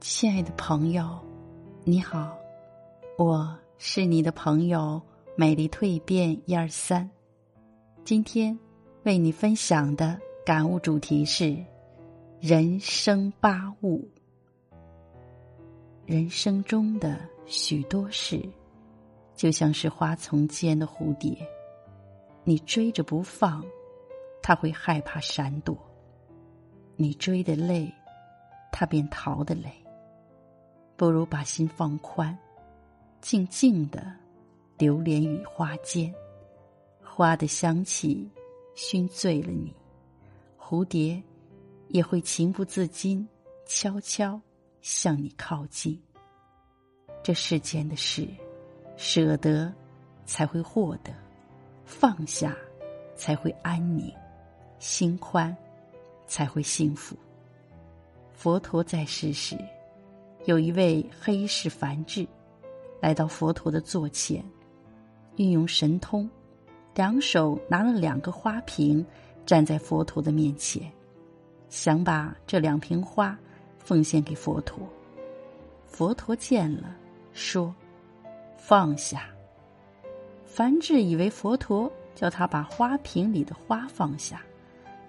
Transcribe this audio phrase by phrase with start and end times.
[0.00, 1.18] 亲爱的朋友，
[1.82, 2.38] 你好，
[3.18, 5.02] 我是你的朋友
[5.34, 7.08] 美丽蜕变一二三。
[8.04, 8.56] 今天
[9.02, 10.16] 为你分享的
[10.46, 11.56] 感悟主题是
[12.38, 14.08] 人生八物。
[16.06, 18.40] 人生中的许多事，
[19.34, 21.36] 就像是花丛间的蝴蝶，
[22.44, 23.64] 你追着不放，
[24.40, 25.74] 它会害怕闪躲；
[26.94, 27.92] 你追的累，
[28.70, 29.68] 它便逃的累。
[30.98, 32.36] 不如把心放宽，
[33.22, 34.12] 静静的
[34.76, 36.12] 流连于花间，
[37.02, 38.30] 花的香气
[38.74, 39.72] 熏醉了你，
[40.60, 41.22] 蝴蝶
[41.86, 43.26] 也会情不自禁
[43.64, 44.38] 悄悄。
[44.80, 46.00] 向你靠近。
[47.22, 48.26] 这世间的事，
[48.96, 49.72] 舍得
[50.24, 51.12] 才会获得，
[51.84, 52.56] 放下
[53.16, 54.10] 才会安宁，
[54.78, 55.54] 心宽
[56.26, 57.16] 才会幸福。
[58.32, 59.58] 佛陀在世时，
[60.48, 62.26] 有一位黑氏梵志
[63.02, 64.42] 来到佛陀的座前，
[65.36, 66.26] 运用神通，
[66.94, 69.04] 两手拿了两个花瓶，
[69.44, 70.90] 站在佛陀的面前，
[71.68, 73.38] 想把这两瓶花。
[73.78, 74.86] 奉献给佛陀，
[75.86, 76.94] 佛陀见了，
[77.34, 77.74] 说
[78.56, 79.28] ：“放下。”
[80.44, 84.42] 梵志以为佛陀叫他把花瓶里的花放下，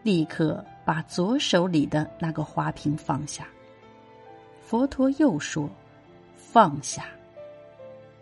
[0.04, 3.48] 立刻把左手里的那个花瓶放下。
[4.70, 5.68] 佛陀又说
[6.38, 7.08] ：“放下。”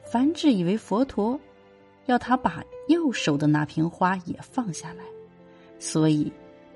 [0.09, 1.38] 梵志以为佛陀
[2.06, 5.04] 要他把右手的那瓶花也放下来，
[5.78, 6.31] 所以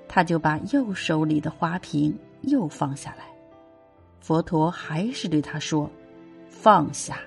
[0.06, 3.24] 他就把右手里的花瓶又放下来。
[4.20, 5.90] 佛陀还是对他说
[6.50, 7.18] ：“放下。”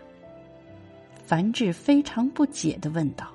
[1.25, 3.25] 梵志非常不解的问道：“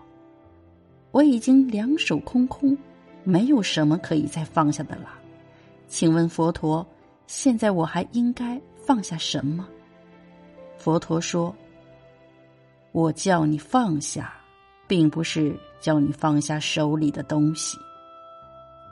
[1.10, 2.78] 我已经两手空空，
[3.24, 5.08] 没有什么可以再放下的了，
[5.88, 6.86] 请问佛陀，
[7.26, 9.68] 现在我还应该放下什么？”
[10.76, 11.54] 佛陀说
[12.90, 14.34] ：“我叫你放下，
[14.88, 17.78] 并不是叫你放下手里的东西，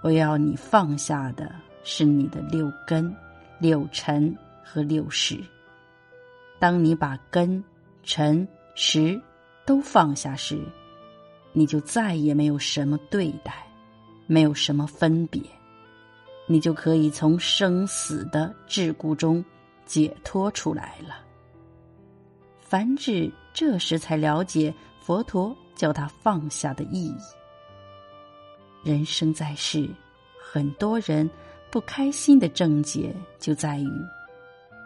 [0.01, 3.13] 我要你放下的是你的六根、
[3.59, 4.33] 六尘。”
[4.71, 5.43] 和六识。
[6.59, 7.65] 当你把根、
[8.03, 9.19] 尘、识
[9.65, 10.61] 都放下时，
[11.55, 13.67] 你就再也没有什么对待，
[14.27, 15.41] 没有什么分别，
[16.47, 19.43] 你就可以从生死的桎梏中
[19.89, 21.17] 解脱出来了。
[22.61, 27.17] 凡志这时才了解佛陀叫他放下的意义。
[28.85, 29.89] 人生在世，
[30.39, 31.29] 很多人
[31.71, 33.91] 不开心的症结就在于。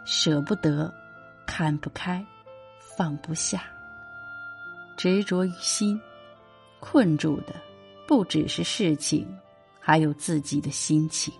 [0.05, 0.93] 舍不得，
[1.47, 2.25] 看不开，
[2.97, 3.65] 放不下，
[4.97, 6.01] 执着于心，
[6.81, 7.55] 困住的
[8.07, 9.27] 不只是事情，
[9.79, 11.33] 还有自己的心情。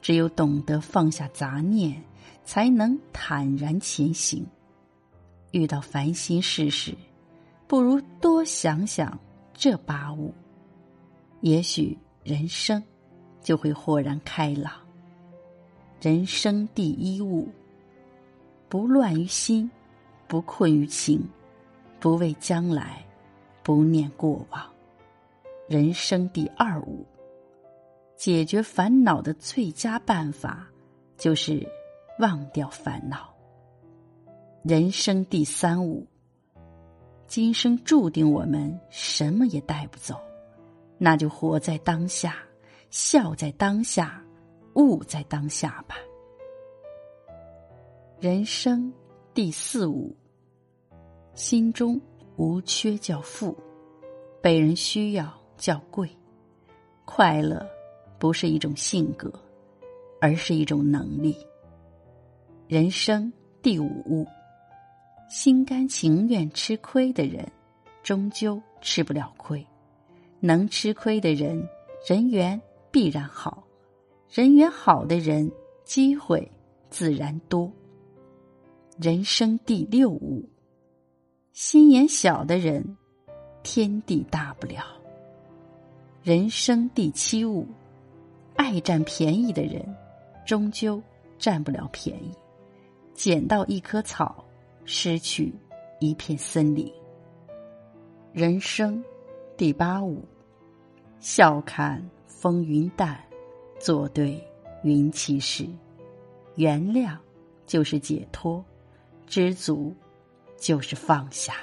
[0.00, 2.02] 只有懂得放下杂念，
[2.44, 4.46] 才能坦然前行。
[5.52, 6.94] 遇到烦心事时，
[7.66, 9.18] 不如多想想
[9.52, 10.32] 这八物，
[11.40, 12.82] 也许人生
[13.40, 14.72] 就会豁然开朗。
[16.00, 17.48] 人生第一物。
[18.68, 19.68] 不乱于心，
[20.28, 21.20] 不困于情，
[21.98, 23.04] 不畏将来，
[23.64, 24.64] 不念过往。
[25.68, 27.04] 人生第二物，
[28.16, 30.68] 解决烦恼的最佳办法
[31.16, 31.68] 就是
[32.20, 33.34] 忘掉烦恼。
[34.62, 36.06] 人生第三悟，
[37.26, 40.20] 今生注定我们什么也带不走，
[40.98, 42.36] 那就活在当下，
[42.90, 44.22] 笑在当下，
[44.74, 45.96] 悟在当下吧。
[48.20, 48.92] 人生
[49.32, 50.14] 第四悟，
[51.34, 51.98] 心中
[52.36, 53.56] 无缺叫富，
[54.42, 56.06] 被人需要叫贵。
[57.06, 57.66] 快乐
[58.18, 59.32] 不是一种性格，
[60.20, 61.34] 而是一种能力。
[62.70, 63.32] 人生
[63.62, 64.24] 第五物，
[65.28, 67.44] 心甘情愿吃亏的人，
[68.00, 69.66] 终究吃不了亏。
[70.38, 71.68] 能吃亏的人，
[72.06, 72.62] 人缘
[72.92, 73.60] 必然好；
[74.32, 75.50] 人缘好的人，
[75.82, 76.48] 机会
[76.90, 77.68] 自然多。
[79.00, 80.48] 人生第六物，
[81.52, 82.96] 心眼小的人，
[83.64, 84.84] 天地大不了。
[86.22, 87.66] 人生第七物，
[88.54, 89.84] 爱占便宜的人，
[90.46, 91.02] 终究
[91.36, 92.30] 占不了便宜。
[93.20, 94.42] 捡到一棵草，
[94.86, 95.54] 失去
[95.98, 96.90] 一片森林。
[98.32, 99.04] 人生
[99.58, 100.24] 第八五，
[101.18, 103.22] 笑看风云淡，
[103.78, 104.42] 坐对
[104.84, 105.68] 云起时。
[106.54, 107.14] 原谅
[107.66, 108.64] 就是解脱。
[109.26, 109.94] 知足，
[110.56, 111.56] 就是放下。